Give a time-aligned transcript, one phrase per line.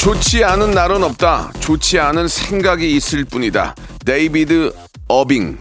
[0.00, 3.74] 좋지 않은 날은 없다 좋지 않은 생각이 있을 뿐이다
[4.06, 4.72] 데이비드
[5.08, 5.58] 어빙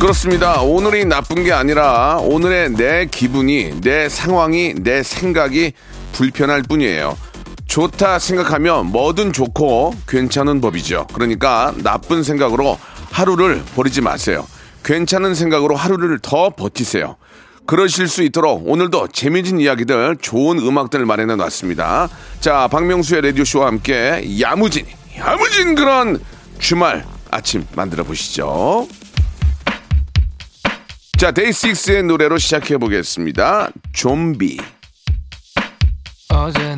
[0.00, 0.62] 그렇습니다.
[0.62, 5.74] 오늘이 나쁜 게 아니라 오늘의 내 기분이, 내 상황이, 내 생각이
[6.12, 7.16] 불편할 뿐이에요.
[7.68, 11.06] 좋다 생각하면 뭐든 좋고 괜찮은 법이죠.
[11.14, 12.80] 그러니까 나쁜 생각으로
[13.12, 14.44] 하루를 버리지 마세요.
[14.84, 17.16] 괜찮은 생각으로 하루를 더 버티세요.
[17.66, 22.08] 그러실 수 있도록 오늘도 재미진 이야기들, 좋은 음악들을 마련해 놨습니다.
[22.40, 26.18] 자, 박명수의 라디오쇼와 함께 야무진, 야무진 그런
[26.58, 28.88] 주말 아침 만들어 보시죠.
[31.18, 33.70] 자, 데이식스의 노래로 시작해 보겠습니다.
[33.92, 34.58] 좀비.
[36.30, 36.71] 어제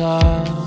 [0.00, 0.61] 없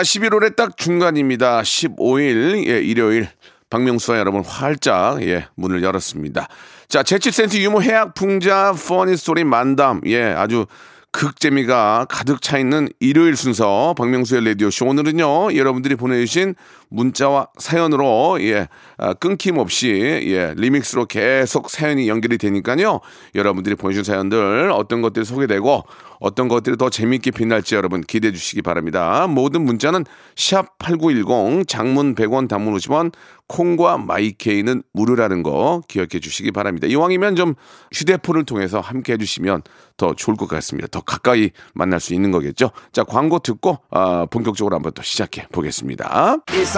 [0.00, 1.60] 자, 11월의 딱 중간입니다.
[1.60, 3.28] 15일, 예, 일요일.
[3.68, 6.48] 박명수와 여러분 활짝, 예, 문을 열었습니다.
[6.88, 10.00] 자, 재치 센스 유머 해학 풍자 funny 스토리 만담.
[10.06, 10.64] 예, 아주
[11.12, 14.86] 극재미가 가득 차 있는 일요일 순서 박명수의 라디오쇼.
[14.86, 16.54] 오늘은요, 여러분들이 보내주신
[16.90, 18.68] 문자와 사연으로, 예,
[18.98, 19.88] 아, 끊김없이,
[20.26, 23.00] 예, 리믹스로 계속 사연이 연결이 되니까요.
[23.34, 25.84] 여러분들이 보내주신 사연들 어떤 것들이 소개되고
[26.20, 29.26] 어떤 것들이 더 재미있게 빛날지 여러분 기대해 주시기 바랍니다.
[29.26, 30.04] 모든 문자는
[30.36, 33.12] 샵 8910 장문 100원 단문 50원
[33.48, 36.86] 콩과 마이케이는 무료라는 거 기억해 주시기 바랍니다.
[36.86, 37.54] 이왕이면 좀
[37.92, 39.62] 휴대폰을 통해서 함께 해주시면
[39.96, 40.86] 더 좋을 것 같습니다.
[40.88, 42.70] 더 가까이 만날 수 있는 거겠죠.
[42.92, 46.36] 자 광고 듣고 아, 본격적으로 한번 또 시작해 보겠습니다.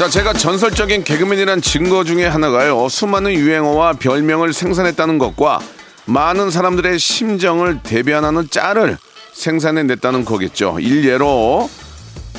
[0.00, 2.88] 자, 제가 전설적인 개그맨이란 증거 중에 하나가요.
[2.88, 5.60] 수많은 유행어와 별명을 생산했다는 것과
[6.06, 8.96] 많은 사람들의 심정을 대변하는 짤을
[9.34, 10.78] 생산해 냈다는 거겠죠.
[10.80, 11.68] 일례로,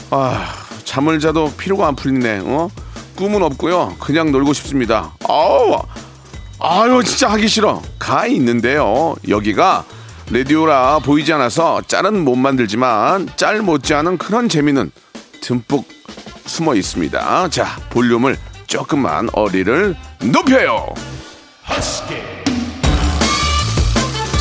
[0.09, 0.55] 아,
[0.85, 2.41] 잠을 자도 피로가 안 풀리네.
[2.45, 2.71] 어?
[3.15, 3.95] 꿈은 없고요.
[3.99, 5.13] 그냥 놀고 싶습니다.
[5.29, 5.83] 아우,
[6.57, 7.79] 아유, 진짜 하기 싫어.
[7.99, 9.13] 가 있는데요.
[9.29, 9.85] 여기가
[10.31, 14.89] 라디오라 보이지 않아서 짤은 못 만들지만 짤 못지않은 그런 재미는
[15.43, 15.85] 듬뿍
[16.51, 17.47] 숨어 있습니다.
[17.49, 18.37] 자, 볼륨을
[18.67, 19.95] 조금만 어리를
[20.25, 20.93] 높여요.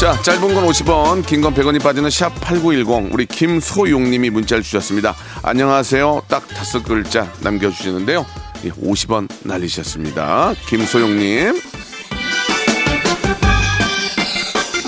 [0.01, 3.13] 자, 짧은 건 50원, 긴 건 100원이 빠지는 샵 8910.
[3.13, 5.15] 우리 김소용 님이 문자를 주셨습니다.
[5.43, 6.23] 안녕하세요.
[6.27, 8.27] 딱 다섯 글자 남겨 주시는데요.
[8.65, 10.55] 예, 50원 날리셨습니다.
[10.67, 11.61] 김소용 님.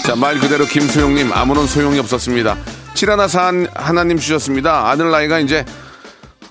[0.07, 2.57] 자, 말 그대로 김소용 님, 아무런 소용이 없었습니다.
[2.95, 4.89] 칠하나 산 하나님 주셨습니다.
[4.91, 5.65] 아들 나이가 이제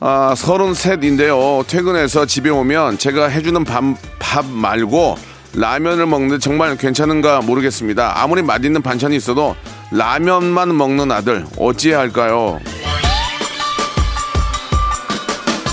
[0.04, 1.64] 아, 서른셋인데요.
[1.68, 3.84] 퇴근해서 집에 오면 제가 해주는 밥,
[4.18, 5.16] 밥 말고
[5.54, 8.20] 라면을 먹는데 정말 괜찮은가 모르겠습니다.
[8.20, 9.56] 아무리 맛있는 반찬이 있어도
[9.92, 12.60] 라면만 먹는 아들 어찌해야 할까요?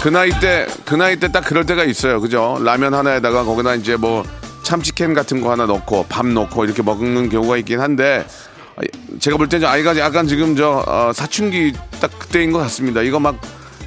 [0.03, 2.21] 그 나이 때, 그 나이 때 딱 그럴 때가 있어요.
[2.21, 2.59] 그죠?
[2.63, 4.25] 라면 하나에다가 거기다 이제 뭐
[4.63, 8.27] 참치캔 같은 거 하나 넣고 밥 넣고 이렇게 먹는 경우가 있긴 한데
[9.21, 13.01] 제가 볼 때 아이가 약간 지금 저 어, 사춘기 딱 그때인 것 같습니다.
[13.01, 13.41] 이거 막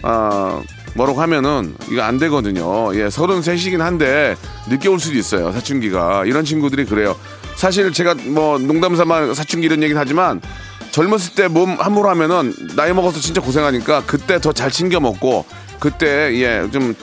[0.03, 0.61] 어,
[0.95, 2.93] 뭐라고 하면은 이거 안 되거든요.
[2.95, 4.35] 예, 33이긴 한데
[4.69, 5.51] 늦게 올 수도 있어요.
[5.51, 7.15] 사춘기가 이런 친구들이 그래요.
[7.55, 10.41] 사실 제가 뭐 농담 삼아 사춘기 이런 얘기는 하지만
[10.91, 15.45] 젊었을 때 몸 함부로 하면은 나이 먹어서 진짜 고생하니까 그때 더 잘 챙겨 먹고
[15.79, 16.93] 그때 예 좀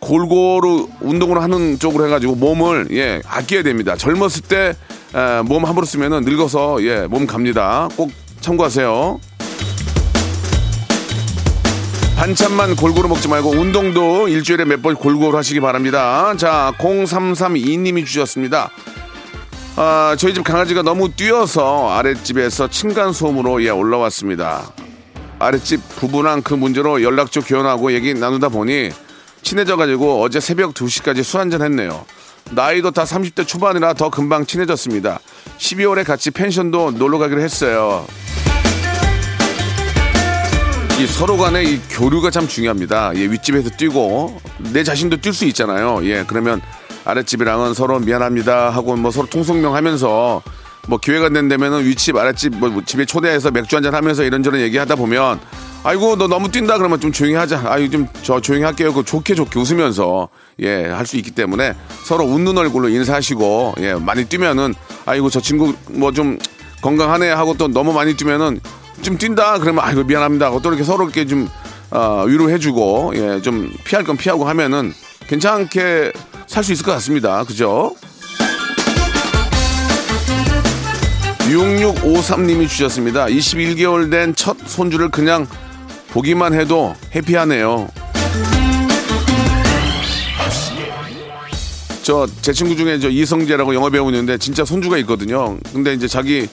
[0.00, 3.96] 골고루 운동을 하는 쪽으로 해가지고 몸을 예 아껴야 됩니다.
[3.96, 4.74] 젊었을 때
[5.46, 7.88] 몸 함부로 쓰면은 늙어서 예 몸 갑니다.
[7.96, 8.10] 꼭
[8.40, 9.20] 참고하세요.
[12.20, 16.34] 반찬만 골고루 먹지 말고 운동도 일주일에 몇 번 골고루 하시기 바랍니다.
[16.36, 18.70] 자, 0332님이 주셨습니다.
[19.76, 24.70] 아, 저희 집 강아지가 너무 뛰어서 아랫집에서 층간소음으로 예, 올라왔습니다.
[25.38, 28.90] 아랫집 부부랑 그 문제로 연락처 교환하고 얘기 나누다 보니
[29.40, 32.04] 친해져가지고 어제 새벽 2시까지 술 한잔 했네요.
[32.50, 35.20] 나이도 다 30대 초반이라 더 금방 친해졌습니다.
[35.56, 38.04] 12월에 같이 펜션도 놀러 가기로 했어요.
[41.00, 43.12] 이 서로 간의 이 교류가 참 중요합니다.
[43.14, 44.38] 예, 윗집에서 뛰고
[44.72, 46.00] 내 자신도 뛸 수 있잖아요.
[46.04, 46.60] 예, 그러면
[47.06, 50.42] 아랫집이랑은 서로 미안합니다 하고 뭐 서로 통성명 하면서
[50.88, 55.40] 뭐 기회가 된다면은 윗집 아랫집 뭐 집에 초대해서 맥주 한잔 하면서 이런저런 얘기하다 보면
[55.84, 59.34] 아이고 너 너무 뛴다 그러면 좀 조용히 하자 아유 좀 저 조용히 할게요 그 좋게
[59.34, 60.28] 좋게 웃으면서
[60.60, 61.74] 예 할 수 있기 때문에
[62.04, 64.74] 서로 웃는 얼굴로 인사하시고 예 많이 뛰면은
[65.06, 66.38] 아이고 저 친구 뭐 좀
[66.82, 68.60] 건강하네 하고 또 너무 많이 뛰면은
[69.02, 71.48] 좀 뛴다 그러면 아이고 미안합니다 하고 또 이렇게 서로 이렇게 좀
[71.90, 74.92] 어, 위로해주고 예 좀 피할 건 피하고 하면은
[75.28, 76.12] 괜찮게
[76.46, 77.94] 살 수 있을 것 같습니다 그죠?
[81.50, 83.26] 6653님이 주셨습니다.
[83.26, 85.46] 21개월 된 첫 손주를 그냥
[86.12, 87.88] 보기만 해도 해피하네요.
[92.02, 95.58] 저 제 친구 중에 저 이성재라고 영어 배우고 있는데 진짜 손주가 있거든요.
[95.72, 96.48] 근데 이제 자기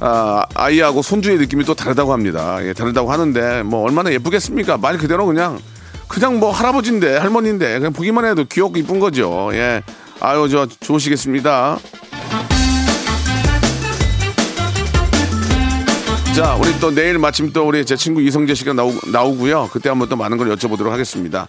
[0.00, 2.58] 아, 아이하고 손주의 느낌이 또 다르다고 합니다.
[2.62, 4.78] 예, 다르다고 하는데 뭐 얼마나 예쁘겠습니까?
[4.78, 5.58] 말 그대로 그냥
[6.06, 9.50] 그냥 뭐 할아버지인데 할머니인데 그냥 보기만 해도 귀엽고 이쁜 거죠.
[9.52, 9.82] 예.
[10.20, 11.78] 아유 저 좋으시겠습니다.
[16.34, 19.70] 자, 우리 또 내일 마침 또 우리 제 친구 이성재 씨가 나오, 나오고요.
[19.72, 21.48] 그때 한번 또 많은 걸 여쭤보도록 하겠습니다.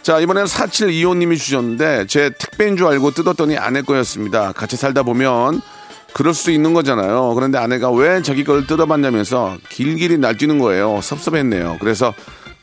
[0.00, 4.52] 자, 이번에는 4725님이 주셨는데 제 택배인 줄 알고 뜯었더니 아내 거였습니다.
[4.52, 5.60] 같이 살다 보면
[6.12, 7.34] 그럴 수 있는 거잖아요.
[7.34, 11.00] 그런데 아내가 왜 자기 걸 뜯어봤냐면서 길길이 날뛰는 거예요.
[11.02, 11.78] 섭섭했네요.
[11.80, 12.12] 그래서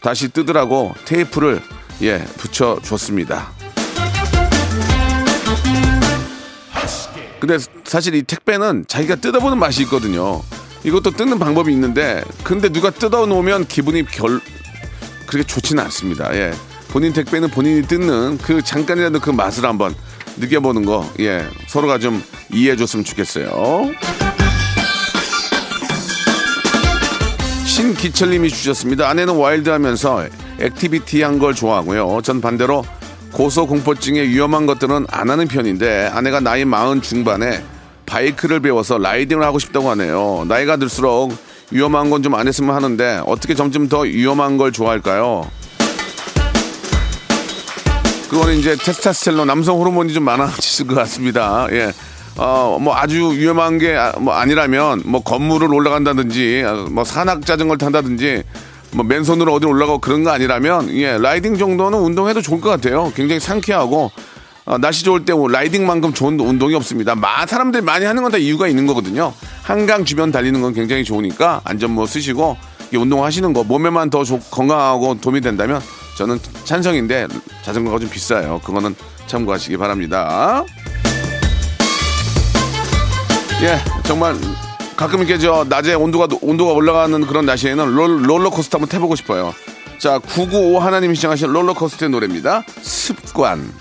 [0.02, 1.62] 다시 뜯으라고 테이프를
[2.02, 3.50] 예, 붙여줬습니다.
[7.40, 10.42] 근데 사실 이 택배는 자기가 뜯어보는 맛이 있거든요.
[10.84, 14.40] 이것도 뜯는 방법이 있는데 근데 누가 뜯어 놓으면 기분이 별
[15.26, 16.34] 그렇게 좋지는 않습니다.
[16.36, 16.54] 예.
[16.90, 19.94] 본인 택배는 본인이 뜯는 그 잠깐이라도 그 맛을 한번
[20.38, 21.46] 느껴보는 거, 예.
[21.68, 23.92] 서로가 좀 이해해 줬으면 좋겠어요.
[27.66, 29.08] 신기철님이 주셨습니다.
[29.10, 30.26] 아내는 와일드하면서
[30.60, 32.22] 액티비티한 걸 좋아하고요.
[32.24, 32.84] 전 반대로
[33.34, 37.64] 고소공포증에 위험한 것들은 안 하는 편인데 아내가 나이 마흔 중반에
[38.08, 40.46] 바이크를 배워서 라이딩을 하고 싶다고 하네요.
[40.48, 41.36] 나이가 들수록
[41.70, 45.52] 위험한 건 좀 안 했으면 하는데 어떻게 점점 더 위험한 걸 좋아할까요?
[48.30, 51.68] 그거는 이제 테스타스텔론 남성 호르몬이 좀 많아지실 것 같습니다.
[51.72, 51.92] 예.
[52.36, 58.44] 어, 뭐 아주 위험한 게 뭐 아니라면 뭐 건물을 올라간다든지 뭐 산악 자전거를 탄다든지
[58.92, 63.12] 뭐 맨손으로 어디 올라가고 그런 거 아니라면 예, 라이딩 정도는 운동해도 좋을 것 같아요.
[63.16, 64.12] 굉장히 상쾌하고
[64.66, 67.16] 어, 날씨 좋을 때 라이딩만큼 좋은 운동이 없습니다.
[67.16, 69.34] 마 사람들이 많이 하는 건 다 이유가 있는 거거든요.
[69.64, 72.58] 한강 주변 달리는 건 굉장히 좋으니까 안전모 쓰시고
[72.94, 75.82] 운동하시는 거 몸에만 더 조, 건강하고 도움이 된다면
[76.18, 77.28] 저는 찬성인데
[77.62, 78.60] 자전거가 좀 비싸요.
[78.64, 78.96] 그거는
[79.28, 80.66] 참고하시기 바랍니다.
[83.62, 84.36] 예, 정말
[84.96, 89.54] 가끔 이렇게 저 낮에 온도가 온도가 올라가는 그런 날씨에는 롤, 롤러코스터 한번 타보고 싶어요.
[90.00, 92.64] 자, 995 하나님이 시청하신 롤러코스터의 노래입니다.
[92.82, 93.72] 습관.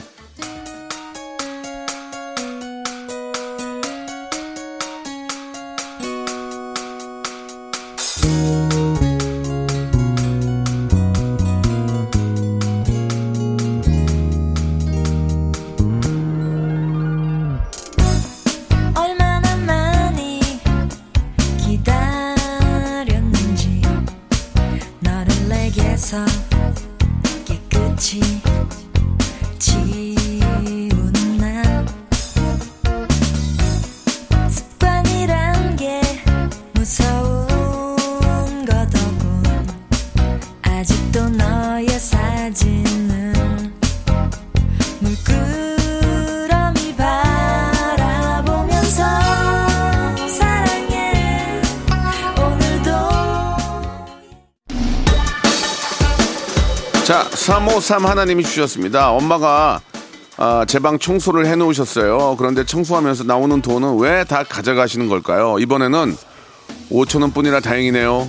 [57.66, 59.10] 353 하나님이 주셨습니다.
[59.10, 59.80] 엄마가
[60.36, 62.36] 아, 제 방 청소를 해놓으셨어요.
[62.38, 65.56] 그런데 청소하면서 나오는 돈은 왜 다 가져가시는 걸까요?
[65.58, 66.16] 이번에는
[66.90, 68.28] 5천 원 뿐이라 다행이네요.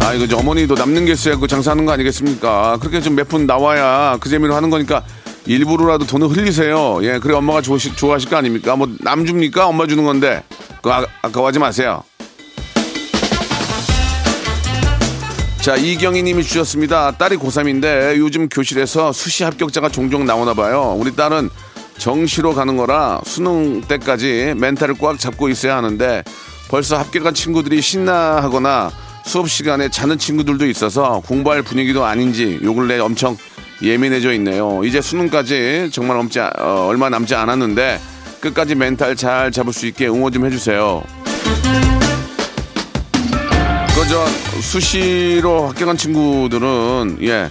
[0.00, 2.78] 아, 이거 어머니도 남는 게 있어야 그 장사하는 거 아니겠습니까?
[2.80, 5.02] 그렇게 좀 몇 푼 나와야 그 재미로 하는 거니까
[5.46, 7.00] 일부러라도 돈을 흘리세요.
[7.02, 8.74] 예, 그래 엄마가 좋아하실, 좋아하실 거 아닙니까?
[8.76, 9.66] 뭐 남 줍니까?
[9.66, 10.42] 엄마 주는 건데.
[10.76, 12.02] 그거 아, 아까워하지 마세요.
[15.68, 17.10] 자, 이경희 님이 주셨습니다.
[17.10, 20.96] 딸이 고3인데 요즘 교실에서 수시 합격자가 종종 나오나 봐요.
[20.96, 21.50] 우리 딸은
[21.98, 26.24] 정시로 가는 거라 수능 때까지 멘탈을 꽉 잡고 있어야 하는데
[26.70, 28.90] 벌써 합격한 친구들이 신나하거나
[29.26, 33.36] 수업 시간에 자는 친구들도 있어서 공부할 분위기도 아닌지 요 근래 엄청
[33.82, 34.82] 예민해져 있네요.
[34.84, 38.00] 이제 수능까지 정말 엄지, 어, 얼마 남지 않았는데
[38.40, 41.04] 끝까지 멘탈 잘 잡을 수 있게 응원 좀 해주세요.
[43.98, 44.24] 그저
[44.60, 47.50] 수시로 합격한 친구들은 예.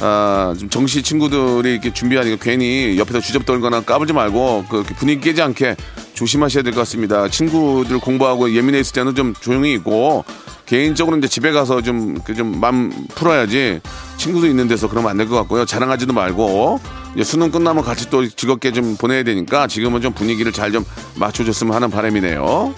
[0.00, 5.40] 아, 좀 정시 친구들이 이렇게 준비하니까 괜히 옆에서 주접 떨거나 까불지 말고 그 분위기 깨지
[5.40, 5.76] 않게
[6.14, 7.28] 조심하셔야 될 것 같습니다.
[7.28, 10.24] 친구들 공부하고 예민해 있을 때는 좀 조용히 있고
[10.66, 13.80] 개인적으로 이제 집에 가서 좀 좀맘 풀어야지
[14.16, 15.64] 친구도 있는 데서 그러면 안 될 것 같고요.
[15.64, 16.80] 자랑하지도 말고
[17.22, 20.84] 수능 끝나면 같이 또 즐겁게 좀 보내야 되니까 지금은 좀 분위기를 잘 좀
[21.14, 22.74] 맞춰줬으면 하는 바람이네요.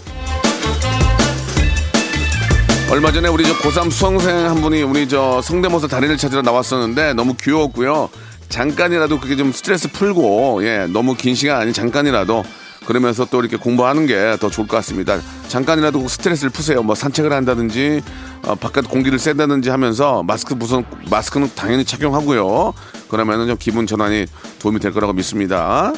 [2.91, 7.35] 얼마 전에 우리 저 고3 수험생 한 분이 우리 저 성대모사 달인을 찾으러 나왔었는데 너무
[7.35, 8.09] 귀여웠고요.
[8.49, 12.45] 잠깐이라도 그게 좀 스트레스 풀고 예 너무 긴 시간 아닌 잠깐이라도
[12.87, 15.19] 그러면서 또 이렇게 공부하는 게 더 좋을 것 같습니다.
[15.49, 16.83] 잠깐이라도 스트레스를 푸세요.
[16.85, 18.03] 뭐 산책을 한다든지
[18.47, 22.73] 어, 바깥 공기를 쐬다든지 하면서 마스크 무슨 마스크는 당연히 착용하고요.
[23.09, 24.27] 그러면은 좀 기분 전환이
[24.61, 25.93] 도움이 될 거라고 믿습니다.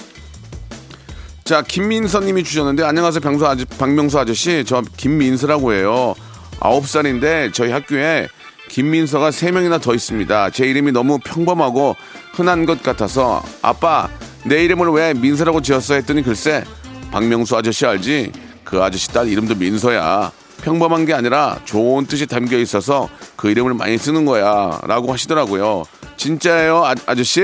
[1.44, 4.64] 자, 김민서 님이 주셨는데, 안녕하세요, 병수 아저, 박명수 아저씨.
[4.66, 6.14] 저 김민서라고 해요.
[6.60, 8.28] 아홉 살인데 저희 학교에
[8.68, 10.50] 김민서가 세명이나더 있습니다.
[10.50, 11.96] 제 이름이 너무 평범하고
[12.34, 14.08] 흔한 것 같아서, 아빠,
[14.44, 15.94] 내 이름을 왜 민서라고 지었어?
[15.94, 16.64] 했더니 글쎄,
[17.10, 18.32] 박명수 아저씨 알지?
[18.64, 20.30] 그 아저씨 딸 이름도 민서야.
[20.62, 24.80] 평범한 게 아니라 좋은 뜻이 담겨 있어서 그 이름을 많이 쓰는 거야.
[24.84, 25.84] 라고 하시더라고요.
[26.16, 27.40] 진짜예요, 아, 아저씨?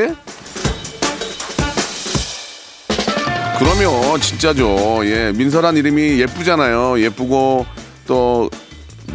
[3.58, 5.00] 그러면 진짜죠.
[5.04, 7.00] 예, 민서란 이름이 예쁘잖아요.
[7.00, 7.64] 예쁘고
[8.06, 8.50] 또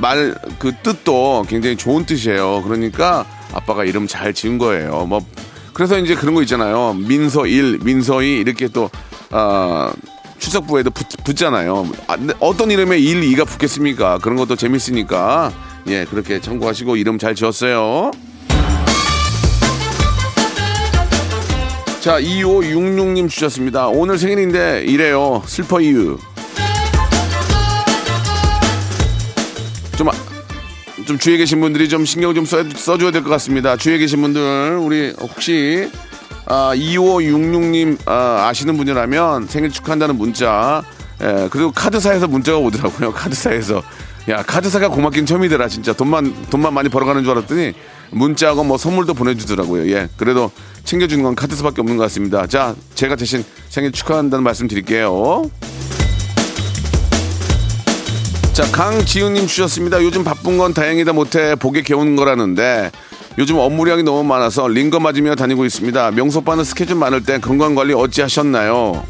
[0.02, 2.62] 말 그 뜻도 굉장히 좋은 뜻이에요.
[2.64, 5.06] 그러니까 아빠가 이름 잘 지은 거예요.
[5.06, 5.26] 뭐
[5.74, 6.94] 그래서 이제 그런 거 있잖아요.
[6.94, 8.90] 민서 1, 민서 2 이렇게 또
[9.32, 9.92] 아,
[10.38, 11.88] 추석부에도 붙, 붙잖아요.
[12.08, 14.20] 아, 어떤 이름에 1, 2가 붙겠습니까?
[14.20, 15.52] 그런 것도 재밌으니까
[15.88, 18.12] 예, 그렇게 참고하시고 이름 잘 지었어요.
[22.02, 23.88] 자, 2566님 주셨습니다.
[23.88, 25.42] 오늘 생일인데 이래요.
[25.46, 26.18] 슬퍼 이유.
[31.10, 33.76] 좀 주위에 계신 분들이 좀 신경 좀 써, 써줘야 될 것 같습니다.
[33.76, 35.90] 주위에 계신 분들, 우리 혹시,
[36.46, 40.84] 아, 2566님, 아, 아시는 분이라면 생일 축하한다는 문자,
[41.24, 43.12] 예, 그리고 카드사에서 문자가 오더라고요.
[43.12, 43.82] 카드사에서.
[44.30, 45.94] 야, 카드사가 고맙긴 처음이더라, 진짜.
[45.94, 47.74] 돈만, 돈만 많이 벌어가는 줄 알았더니,
[48.12, 49.92] 문자하고 뭐 선물도 보내주더라고요.
[49.92, 50.52] 예, 그래도
[50.84, 52.46] 챙겨주는 건 카드사밖에 없는 것 같습니다.
[52.46, 55.50] 자, 제가 대신 생일 축하한다는 말씀 드릴게요.
[58.60, 60.04] 자, 강지훈님 주셨습니다.
[60.04, 62.92] 요즘 바쁜 건 다행이다 못해 복에 개운 거라는데
[63.38, 66.12] 요즘 업무량이 너무 많아서 링거 맞으며 다니고 있습니다.
[66.12, 69.02] 명소 오빠는 스케줄 많을 때 건강관리 어찌 하셨나요?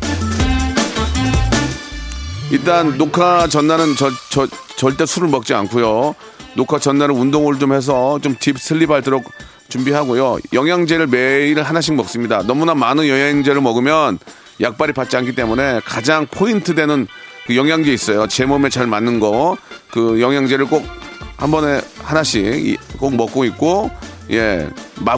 [2.52, 6.14] 일단 녹화 전날은 저, 저, 절대 술을 먹지 않고요.
[6.56, 9.32] 녹화 전날은 운동을 좀 해서 좀 deep sleep 할도록
[9.68, 10.38] 준비하고요.
[10.54, 12.44] 영양제를 매일 하나씩 먹습니다.
[12.44, 14.20] 너무나 많은 영양제를 먹으면
[14.62, 17.08] 약발이 받지 않기 때문에 가장 포인트 되는
[17.50, 18.28] 그 영양제 있어요.
[18.28, 19.58] 제 몸에 잘 맞는 거.
[19.92, 20.86] 그 영양제를 꼭
[21.38, 23.90] 한 번에 하나씩 이- 꼭 먹고 있고
[24.30, 24.68] 예.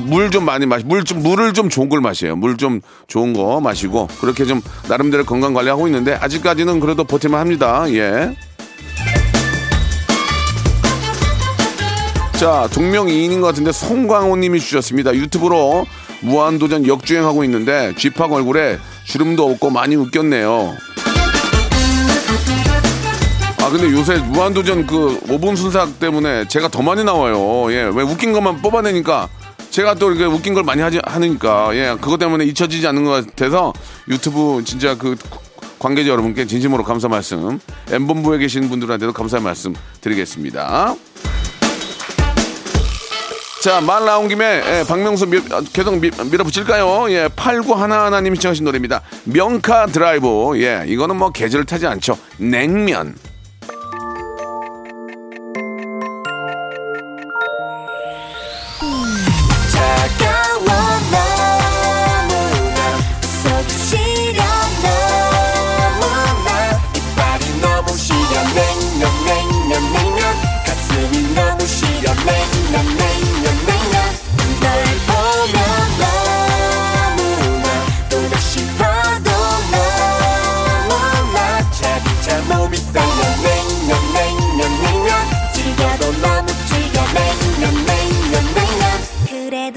[0.04, 2.36] 물 좀 많이 마시 물 좀 물을 좀 좋은 걸 마셔요.
[2.36, 7.84] 물 좀 좋은 거 마시고 그렇게 좀 나름대로 건강 관리하고 있는데 아직까지는 그래도 버틸만 합니다.
[7.90, 8.36] 예.
[12.40, 15.14] 자, 동명이인인 것 같은데 송광호 님이 주셨습니다.
[15.16, 15.86] 유튜브로
[16.22, 20.76] 무한도전 역주행하고 있는데 쥐팍 얼굴에 주름도 없고 많이 웃겼네요.
[23.62, 27.72] 아, 근데 요새 무한도전 그 5분 순삭 때문에 제가 더 많이 나와요.
[27.72, 29.30] 예, 왜 웃긴 것만 뽑아내니까
[29.70, 33.72] 제가 또 이렇게 웃긴 걸 많이 하지, 하니까 예, 그것 때문에 잊혀지지 않는 것 같아서
[34.10, 35.16] 유튜브 진짜 그
[35.80, 37.60] 관계자 여러분께 진심으로 감사 말씀,
[37.92, 40.96] 엠본부에 계신 분들한테도 감사 말씀 드리겠습니다.
[43.62, 47.12] 자, 말 나온 김에 예, 박명수 밀, 아, 계속 밀, 밀어붙일까요?
[47.12, 49.02] 예, 8911님이 신청하신 노래입니다.
[49.26, 50.60] 명카 드라이브.
[50.60, 52.18] 예, 이거는 뭐 계절을 타지 않죠.
[52.38, 53.14] 냉면.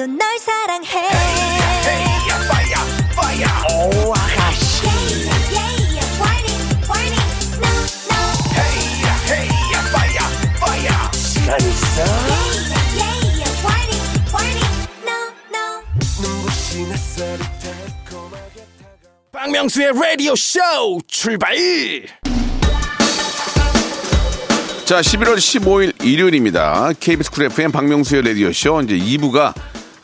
[0.06, 1.08] 널 사랑해
[3.72, 4.86] 오 아가씨
[6.20, 7.72] whining whining no
[8.10, 8.20] no
[11.12, 12.04] 시간 있어
[13.64, 15.16] whining whining no
[15.54, 15.82] no
[19.32, 20.60] 박명수의 라디오 쇼
[21.08, 21.56] 출발
[24.84, 26.92] 자, 11월 15일 일요일입니다.
[27.00, 29.54] KBS 쿨 FM 박명수의 라디오쇼 이제 2부가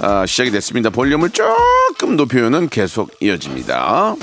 [0.02, 0.88] 아, 시작이 됐습니다.
[0.88, 4.16] 볼륨을 조금 높여는 계속 이어집니다.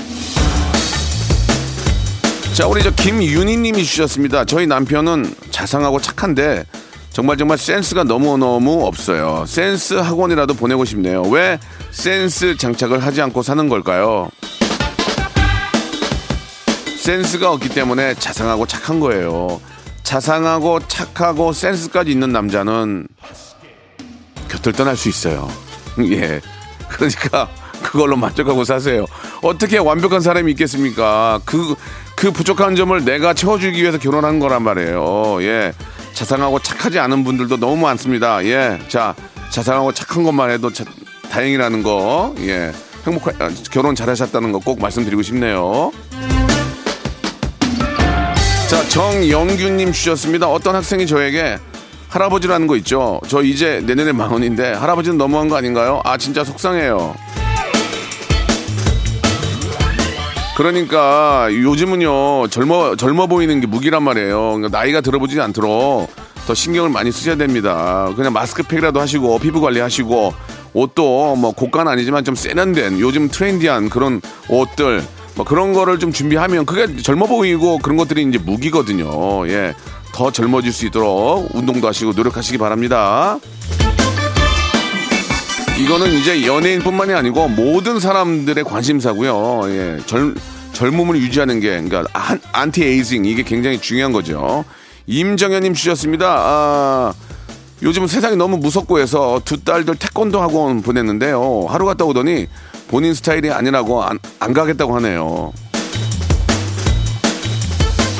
[2.52, 4.44] 자, 우리 저 김윤희 님이 주셨습니다.
[4.44, 6.64] 저희 남편은 자상하고 착한데
[7.12, 9.44] 정말 정말 센스가 너무너무 없어요.
[9.46, 11.22] 센스 학원이라도 보내고 싶네요.
[11.22, 11.60] 왜
[11.92, 14.30] 센스 장착을 하지 않고 사는 걸까요?
[16.98, 19.60] 센스가 없기 때문에 자상하고 착한 거예요.
[20.02, 23.06] 자상하고 착하고 센스까지 있는 남자는
[24.48, 25.48] 곁을 떠날 수 있어요.
[26.12, 26.40] 예.
[26.88, 27.48] 그러니까
[27.82, 29.04] 그걸로 만족하고 사세요.
[29.42, 31.40] 어떻게 완벽한 사람이 있겠습니까?
[31.44, 31.74] 그,
[32.16, 35.38] 그 부족한 점을 내가 채워주기 위해서 결혼한 거란 말이에요.
[35.42, 35.72] 예.
[36.14, 38.44] 자상하고 착하지 않은 분들도 너무 많습니다.
[38.44, 38.78] 예.
[38.88, 39.14] 자,
[39.50, 40.84] 자상하고 착한 것만 해도 자-
[41.30, 42.34] 다행이라는 거.
[42.40, 42.72] 예.
[43.06, 45.92] 행복한, 아, 결혼 잘하셨다는 거 꼭 말씀드리고 싶네요.
[48.68, 50.46] 자, 정영규님 주셨습니다.
[50.48, 51.58] 어떤 학생이 저에게
[52.08, 53.20] 할아버지라는 거 있죠.
[53.28, 56.00] 저 이제 내년에 만원인데 할아버지는 너무한 거 아닌가요?
[56.04, 57.14] 아, 진짜 속상해요.
[60.56, 64.54] 그러니까 요즘은요 젊어 젊어 보이는 게 무기란 말이에요.
[64.54, 66.10] 그러니까 나이가 들어보지 않도록
[66.48, 68.10] 더 신경을 많이 쓰셔야 됩니다.
[68.16, 70.34] 그냥 마스크팩이라도 하시고 피부 관리하시고
[70.72, 75.04] 옷도 뭐 고가는 아니지만 좀 세련된 요즘 트렌디한 그런 옷들
[75.36, 79.46] 뭐 그런 거를 좀 준비하면 그게 젊어 보이고 그런 것들이 이제 무기거든요.
[79.48, 79.74] 예.
[80.12, 83.38] 더 젊어질 수 있도록 운동도 하시고 노력하시기 바랍니다.
[85.78, 89.62] 이거는 이제 연예인뿐만이 아니고 모든 사람들의 관심사고요.
[89.70, 90.34] 예, 젊,
[90.72, 94.64] 젊음을 유지하는 게 그러니까 안, 안티 에이징 이게 굉장히 중요한 거죠.
[95.06, 96.26] 임정현님 주셨습니다.
[96.28, 97.14] 아,
[97.82, 101.66] 요즘 세상이 너무 무섭고 해서 두 딸들 태권도 학원 보냈는데요.
[101.68, 102.48] 하루 갔다 오더니
[102.88, 105.52] 본인 스타일이 아니라고 안, 안 가겠다고 하네요.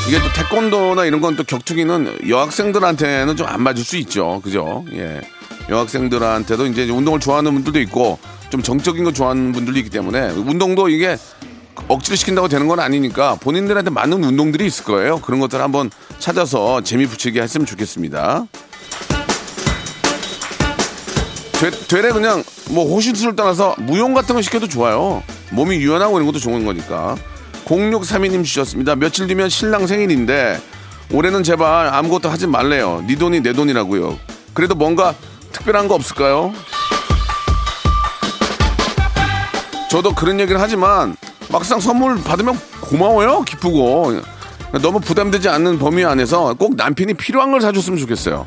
[0.09, 4.41] 이게 또 태권도나 이런 건 또 격투기는 여학생들한테는 좀 안 맞을 수 있죠.
[4.43, 4.85] 그죠?
[4.93, 5.21] 예.
[5.69, 8.19] 여학생들한테도 이제 운동을 좋아하는 분들도 있고
[8.51, 11.17] 좀 정적인 거 좋아하는 분들도 있기 때문에 운동도 이게
[11.89, 15.21] 억지로 시킨다고 되는 건 아니니까 본인들한테 맞는 운동들이 있을 거예요.
[15.21, 18.47] 그런 것들 한번 찾아서 재미 붙이게 했으면 좋겠습니다.
[21.53, 25.23] 되, 되레 그냥 뭐 호신술을 떠나서 무용 같은 거 시켜도 좋아요.
[25.51, 27.17] 몸이 유연하고 이런 것도 좋은 거니까.
[27.69, 28.97] 0632님 주셨습니다.
[28.97, 30.61] 며칠 뒤면 신랑 생일인데
[31.13, 33.05] 올해는 제발 아무것도 하지 말래요.
[33.07, 34.19] 네 돈이 내 돈이라고요.
[34.55, 35.15] 그래도 뭔가
[35.53, 36.53] 특별한 거 없을까요?
[39.91, 41.17] 저도 그런 얘기를 하지만
[41.51, 43.43] 막상 선물 받으면 고마워요.
[43.43, 44.21] 기쁘고.
[44.83, 48.47] 너무 부담되지 않는 범위 안에서 꼭 남편이 필요한 걸 사줬으면 좋겠어요.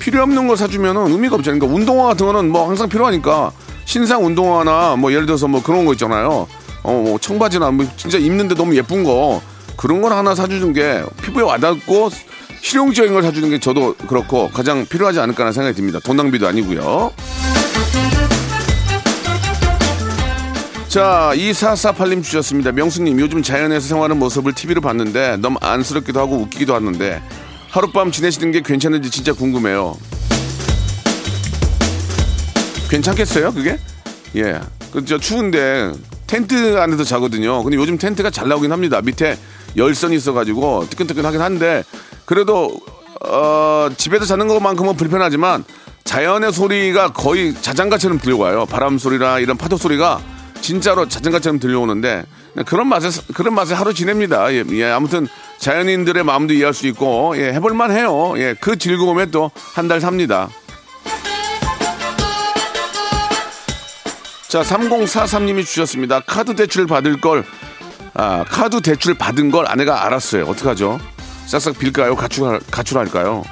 [0.00, 1.60] 필요 없는 걸 사주면 의미가 없잖아요.
[1.60, 3.52] 그러니까 운동화 같은 거는 뭐 항상 필요하니까
[3.84, 6.48] 신상 운동화나 뭐 예를 들어서 뭐 그런 거 있잖아요.
[6.82, 9.42] 어, 뭐 청바지나 뭐 진짜 입는데 너무 예쁜 거
[9.76, 12.10] 그런 걸 하나 사주는 게 피부에 와닿고
[12.62, 15.98] 실용적인 걸 사주는 게 저도 그렇고 가장 필요하지 않을까라는 생각이 듭니다.
[16.04, 17.12] 돈 낭비도 아니고요.
[20.88, 22.72] 자, 2448님 주셨습니다.
[22.72, 27.22] 명수님, 요즘 자연에서 생활하는 모습을 TV로 봤는데 너무 안쓰럽기도 하고 웃기기도 하는데
[27.68, 29.96] 하룻밤 지내시는 게 괜찮은지 진짜 궁금해요.
[32.90, 33.78] 괜찮겠어요, 그게?
[34.34, 34.60] 예.
[34.92, 35.92] 그, 저, 추운데
[36.30, 37.60] 텐트 안에서 자거든요.
[37.64, 39.00] 근데 요즘 텐트가 잘 나오긴 합니다.
[39.02, 39.36] 밑에
[39.76, 41.82] 열선이 있어가지고 뜨끈뜨끈하긴 한데
[42.24, 42.70] 그래도,
[43.26, 45.64] 어, 집에서 자는 것만큼은 불편하지만
[46.04, 48.66] 자연의 소리가 거의 자장가처럼 들려와요.
[48.66, 50.20] 바람 소리나 이런 파도 소리가
[50.60, 52.24] 진짜로 자장가처럼 들려오는데
[52.64, 54.52] 그런 맛에 그런 맛에 하루 지냅니다.
[54.52, 55.26] 예, 예, 아무튼
[55.58, 58.34] 자연인들의 마음도 이해할 수 있고 예, 해볼만 해요.
[58.36, 60.48] 예, 그 즐거움에 또 한 달 삽니다.
[64.50, 66.18] 자, 3043님이 주셨습니다.
[66.26, 67.44] 카드 대출 받을 걸,
[68.14, 70.44] 아, 카드 대출 받은 걸 아내가 알았어요.
[70.44, 70.98] 어떡하죠?
[71.46, 72.16] 싹싹 빌까요?
[72.16, 73.44] 가출, 가출할까요?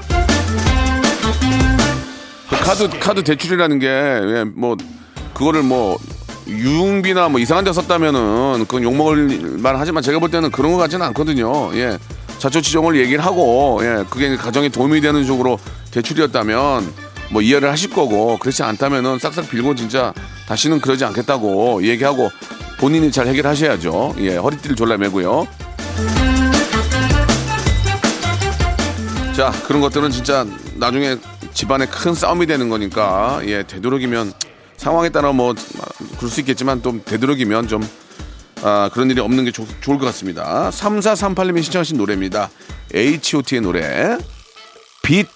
[2.50, 4.76] 그 카드, 카드 대출이라는 게, 예, 뭐,
[5.34, 5.98] 그거를 뭐,
[6.48, 11.06] 유흥비나 뭐 이상한 데 썼다면은 그건 욕먹을 만 하지만 제가 볼 때는 그런 것 같지는
[11.06, 11.72] 않거든요.
[11.74, 11.96] 예.
[12.38, 14.04] 자초지종을 얘기를 하고, 예.
[14.10, 15.60] 그게 가정에 도움이 되는 쪽으로
[15.92, 20.12] 대출이었다면 뭐 이해를 하실 거고, 그렇지 않다면은 싹싹 빌고 진짜
[20.46, 22.30] 다시는 그러지 않겠다고 얘기하고
[22.78, 24.14] 본인이 잘 해결하셔야죠.
[24.20, 24.36] 예.
[24.36, 25.46] 허리띠를 졸라매고요.
[29.36, 31.16] 자, 그런 것들은 진짜 나중에
[31.52, 33.62] 집안에 큰 싸움이 되는 거니까, 예.
[33.64, 34.32] 되도록이면
[34.76, 35.54] 상황에 따라 뭐
[36.16, 37.86] 그럴 수 있겠지만 좀 되도록이면 좀
[38.62, 40.70] 아, 그런 일이 없는 게 좋, 좋을 것 같습니다.
[40.70, 42.50] 3438님이 신청하신 노래입니다.
[42.94, 44.16] H.O.T의 노래
[45.02, 45.28] 빛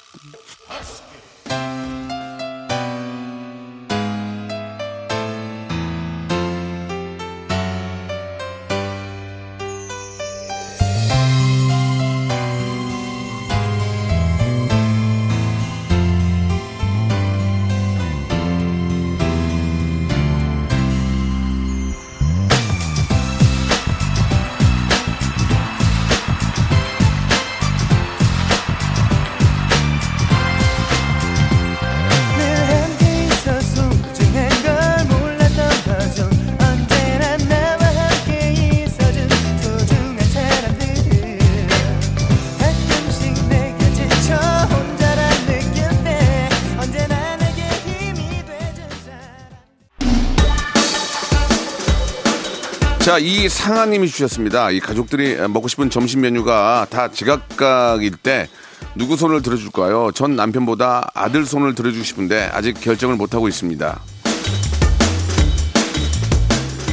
[53.05, 54.71] 자, 이 상하님이 주셨습니다.
[54.71, 58.49] 이 가족들이 먹고 싶은 점심 메뉴가 다 제각각일 때
[58.95, 60.13] 누구 손을 들어줄까요?
[60.15, 64.01] 전 남편보다 아들 손을 들어주고 싶은데 아직 결정을 못하고 있습니다.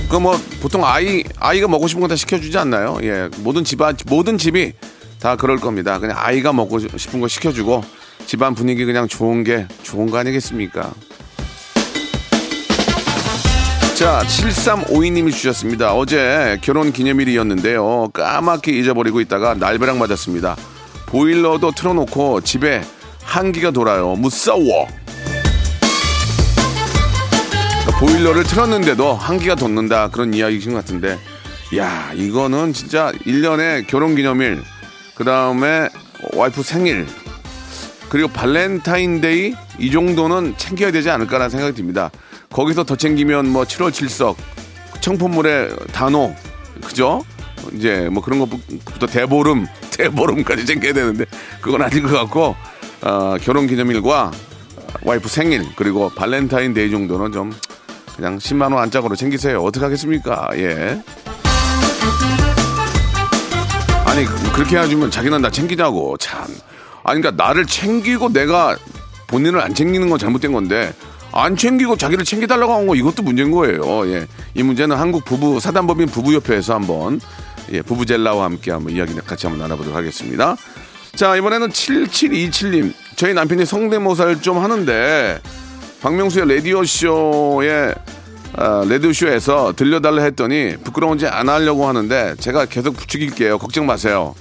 [0.10, 2.98] 그 뭐 보통 아이 아이가 먹고 싶은 거 다 시켜주지 않나요?
[3.04, 4.74] 예, 모든 집안 모든 집이
[5.20, 6.00] 다 그럴 겁니다.
[6.00, 7.84] 그냥 아이가 먹고 싶은 거 시켜주고
[8.26, 10.92] 집안 분위기 그냥 좋은 게 좋은 거 아니겠습니까?
[14.00, 15.94] 자, 7352님이 주셨습니다.
[15.94, 18.12] 어제 결혼 기념일이었는데요.
[18.14, 20.56] 까맣게 잊어버리고 있다가 날벼락 맞았습니다.
[21.08, 22.82] 보일러도 틀어놓고 집에
[23.22, 24.16] 한기가 돌아요.
[24.16, 24.88] 무서워.
[27.82, 30.08] 그러니까 보일러를 틀었는데도 한기가 돋는다.
[30.08, 31.20] 그런 이야기신 것 같은데.
[31.76, 34.64] 야, 이거는 진짜 1년에 결혼 기념일,
[35.14, 35.90] 그 다음에
[36.36, 37.06] 와이프 생일,
[38.10, 42.10] 그리고 발렌타인데이 이 정도는 챙겨야 되지 않을까라는 생각이 듭니다.
[42.52, 44.36] 거기서 더 챙기면 뭐 7월 7석,
[45.02, 46.34] 창포물에 단오,
[46.86, 47.24] 그죠?
[47.74, 51.26] 이제 뭐 그런 것부터 대보름, 대보름까지 챙겨야 되는데
[51.62, 52.56] 그건 아닌 것 같고
[53.02, 54.32] 어, 결혼 기념일과
[55.04, 57.54] 와이프 생일 그리고 발렌타인데이 정도는 좀
[58.16, 59.62] 그냥 10만 원 안짝으로 챙기세요.
[59.62, 60.50] 어떻게 하겠습니까?
[60.56, 61.02] 예.
[64.06, 66.48] 아니 그- 그렇게 해주면 자기는 나 챙기자고 참.
[67.10, 68.78] 아니 그러니까 나를 챙기고 내가
[69.28, 70.94] 본인을 안 챙기는 건 잘못된 건데
[71.32, 74.08] 안 챙기고 자기를 챙겨달라고 한 거 이것도 문제인 거예요.
[74.12, 74.28] 예.
[74.56, 77.20] 이 문제는 한국 부부 사단법인 부부협회에서 한번
[77.72, 80.56] 예, 부부젤라와 함께 한번 이야기 같이 한번 나눠보도록 하겠습니다.
[81.16, 85.40] 자 이번에는 7727님 저희 남편이 성대모사를 좀 하는데
[86.02, 87.94] 박명수의 라디오 쇼에
[88.56, 93.58] 아, 라디오 쇼에서 들려달라 했더니 부끄러운지 안 하려고 하는데 제가 계속 부추길게요.
[93.60, 94.34] 걱정 마세요.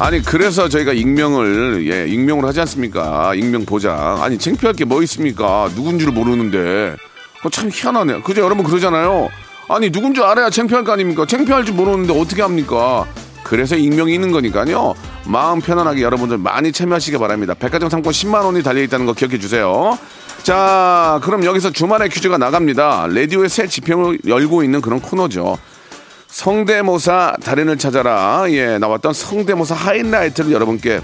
[0.00, 3.34] 아니 그래서 저희가 익명을 예 익명을 하지 않습니까?
[3.34, 4.22] 익명 보장.
[4.22, 5.68] 아니 창피할 게 뭐 있습니까?
[5.74, 6.96] 누군 줄 모르는데
[7.50, 8.22] 참 희한하네요.
[8.22, 9.28] 그죠 여러분 그러잖아요.
[9.68, 11.26] 아니 누군 줄 알아야 창피할 거 아닙니까?
[11.26, 13.06] 창피할 줄 모르는데 어떻게 합니까?
[13.42, 14.94] 그래서 익명이 있는 거니까요.
[15.26, 17.54] 마음 편안하게 여러분들 많이 참여하시기 바랍니다.
[17.54, 19.98] 백화점 상권 10만 원이 달려 있다는 거 기억해 주세요.
[20.42, 23.08] 자, 그럼 여기서 주말에 퀴즈가 나갑니다.
[23.10, 25.58] 라디오의 새 지평을 열고 있는 그런 코너죠.
[26.28, 28.44] 성대모사 달인을 찾아라.
[28.50, 31.00] 예, 나왔던 성대모사 하이라이트를 여러분께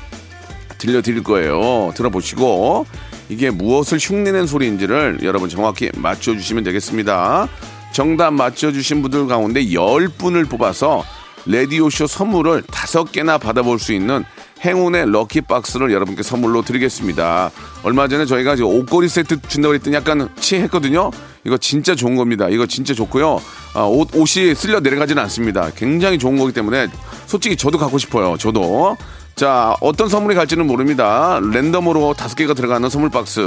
[0.78, 1.92] 들려드릴 거예요.
[1.96, 2.86] 들어보시고
[3.30, 7.48] 이게 무엇을 흉내낸 소리인지를 여러분 정확히 맞춰주시면 되겠습니다.
[7.92, 11.04] 정답 맞춰주신 분들 가운데 10분을 뽑아서
[11.46, 14.24] 라디오쇼 선물을 5개나 받아볼 수 있는
[14.64, 17.50] 행운의 럭키 박스를 여러분께 선물로 드리겠습니다.
[17.82, 21.10] 얼마 전에 저희가 옷걸이 세트 준다고 했더니 약간 취했거든요.
[21.44, 22.48] 이거 진짜 좋은 겁니다.
[22.48, 23.40] 이거 진짜 좋고요.
[23.74, 25.70] 아, 옷, 옷이 쓸려 내려가지는 않습니다.
[25.76, 26.88] 굉장히 좋은 거기 때문에
[27.26, 28.36] 솔직히 저도 갖고 싶어요.
[28.38, 28.96] 저도.
[29.34, 31.40] 자, 어떤 선물이 갈지는 모릅니다.
[31.52, 33.40] 랜덤으로 다섯 개가 들어가는 선물 박스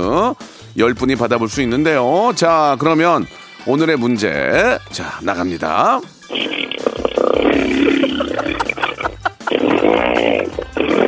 [0.78, 2.34] 열 분이 받아볼 수 있는데요.
[2.36, 3.26] 자, 그러면
[3.66, 6.02] 오늘의 문제 자 나갑니다.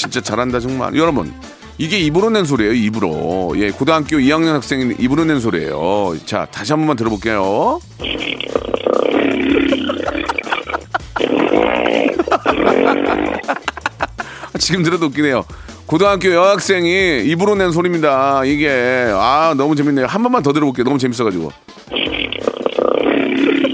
[0.00, 0.94] 야, 진짜 잘한다 정말.
[0.96, 1.32] 여러분,
[1.76, 2.72] 이게 입으로 낸 소리예요.
[2.72, 3.52] 입으로.
[3.56, 6.16] 예, 고등학교 2학년 학생이 입으로 낸 소리예요.
[6.24, 7.80] 자, 다시 한 번만 들어볼게요.
[14.58, 15.44] 지금 들어도 웃기네요.
[15.86, 18.44] 고등학교 여학생이 입으로 낸 소리입니다.
[18.44, 20.06] 이게 아 너무 재밌네요.
[20.06, 20.84] 한 번만 더 들어볼게요.
[20.84, 21.50] 너무 재밌어가지고.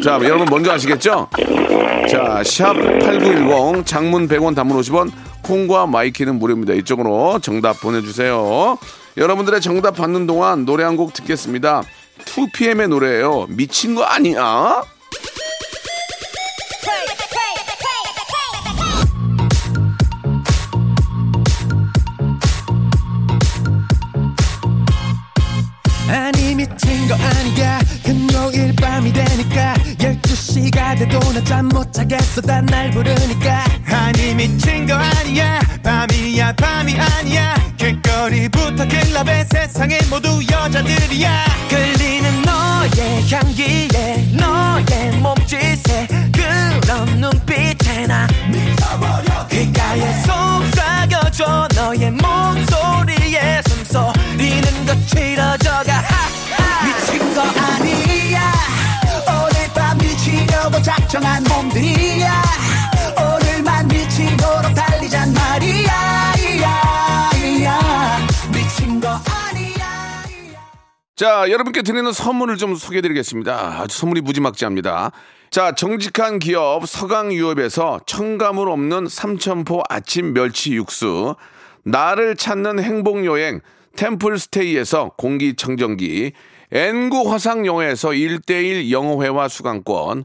[0.03, 1.29] 자 여러분 먼저 아시겠죠?
[2.09, 5.11] 자, 샵 8910 장문 100원 단문 50원
[5.47, 6.75] 콩과 마이키는 무료입니다.
[6.75, 8.79] 이쪽으로 정답 보내주세요.
[9.17, 11.83] 여러분들의 정답 받는 동안 노래 한 곡 듣겠습니다.
[12.25, 13.47] 2PM의 노래예요.
[13.51, 14.83] 미친 거 아니야?
[26.09, 29.75] 아니 미친 거 아니야 금요일 밤이 되니까
[30.57, 32.41] 12시가 돼도 나잠못 자겠어.
[32.41, 33.65] 다날 부르니까.
[33.87, 35.61] 아니 미친 거 아니야.
[35.83, 37.55] 밤이야 밤이 아니야.
[37.77, 41.45] 길거리부터 클럽에 세상의 모두 여자들이야.
[41.69, 49.47] 끌리는 너의 향기에 너의 몸짓에 그런 눈빛에 나 미쳐버려.
[49.49, 51.69] 귓가에 속삭여줘.
[51.75, 56.03] 너의 목소리에 숨소리는 거칠어져가.
[56.85, 58.53] 미친 거 아니야
[60.67, 62.43] 미치려고 작정한 몸들이야
[63.17, 66.17] 오늘만 미치도록 달리잔 말이야
[71.15, 73.81] 자, 여러분께 드리는 선물을 좀 소개해드리겠습니다.
[73.81, 75.13] 아주 선물이 무지막지합니다.
[75.51, 81.35] 자, 정직한 기업 서강유업에서 청가물 없는 삼천포 아침 멸치 육수,
[81.85, 83.61] 나를 찾는 행복여행
[83.97, 86.33] 템플스테이에서 공기청정기,
[86.71, 90.25] N구 화상영어에서 1대1 영어회화 수강권,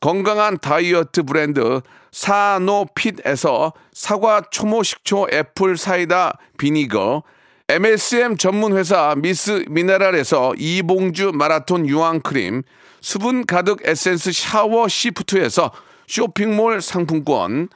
[0.00, 1.80] 건강한 다이어트 브랜드
[2.12, 7.22] 사노핏에서 사과 초모 식초 apple cider vinegar,
[7.68, 12.62] MSM 전문 회사 미스 미네랄에서 이봉주 마라톤 유황 크림,
[13.00, 15.72] 수분 가득 에센스 샤워 시프트에서
[16.06, 17.68] 쇼핑몰 상품권,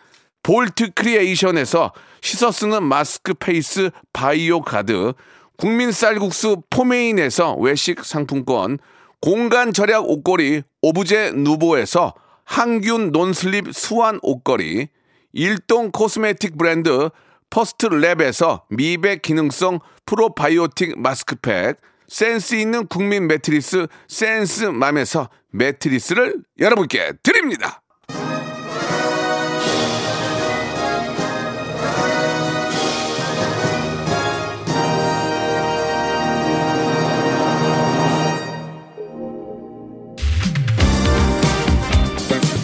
[0.43, 5.13] 볼트 크리에이션에서 씻어 쓰는 마스크 페이스 바이오 가드,
[5.59, 8.79] 국민 쌀국수 포메인에서 외식 상품권,
[9.23, 12.13] 공간 절약 옷걸이 오브제 누보에서
[12.45, 14.89] 항균 non-slip 수완 옷걸이,
[15.33, 17.09] 일동 코스메틱 브랜드
[17.49, 21.77] 퍼스트 랩에서 미백 기능성 프로바이오틱 마스크팩,
[22.09, 27.82] 센스 있는 국민 매트리스 센스맘에서 매트리스를 여러분께 드립니다.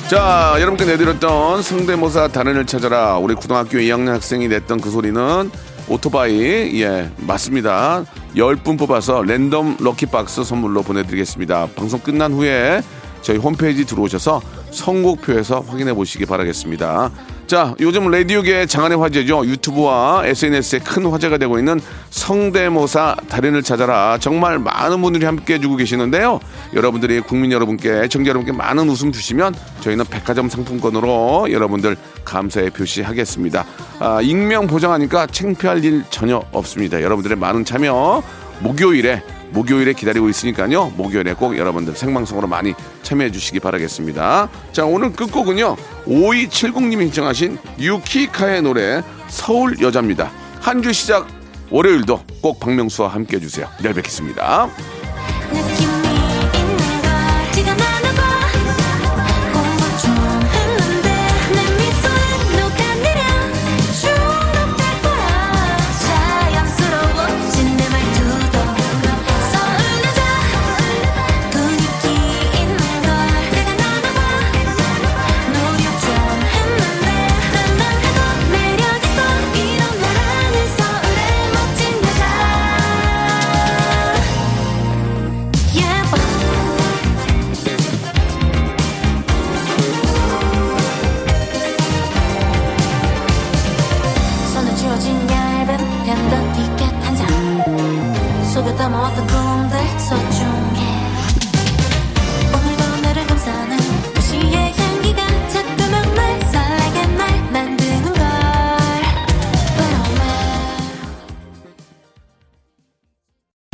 [0.08, 3.18] 자, 여러분께 내드렸던 성대모사 단연을 찾아라.
[3.18, 5.50] 우리 고등학교 2학년 학생이 냈던 그 소리는
[5.86, 6.80] 오토바이.
[6.80, 8.06] 예, 맞습니다.
[8.34, 11.68] 10분 뽑아서 랜덤 럭키박스 선물로 보내드리겠습니다.
[11.76, 12.80] 방송 끝난 후에
[13.20, 14.40] 저희 홈페이지 들어오셔서
[14.70, 17.10] 선곡표에서 확인해 보시기 바라겠습니다.
[17.48, 19.46] 자, 요즘 라디오계 장안의 화제죠.
[19.46, 21.80] 유튜브와 SNS에 큰 화제가 되고 있는
[22.10, 24.18] 성대모사 달인을 찾아라.
[24.20, 26.40] 정말 많은 분들이 함께 해주고 계시는데요.
[26.74, 33.64] 여러분들이 국민 여러분께, 애청자 여러분께 많은 웃음 주시면 저희는 백화점 상품권으로 여러분들 감사의 표시하겠습니다.
[33.98, 37.00] 아, 익명 보장하니까 창피할 일 전혀 없습니다.
[37.00, 38.22] 여러분들의 많은 참여
[38.60, 40.92] 목요일에 목요일에 기다리고 있으니까요.
[40.96, 44.48] 목요일에 꼭 여러분들 생방송으로 많이 참여해 주시기 바라겠습니다.
[44.72, 45.76] 자, 오늘 끝곡은요.
[46.06, 50.30] 5270님이 신청하신 유키카의 노래 서울 여자입니다.
[50.60, 51.26] 한 주 시작
[51.70, 53.68] 월요일도 꼭 박명수와 함께 해주세요.
[53.82, 54.68] 내일 뵙겠습니다.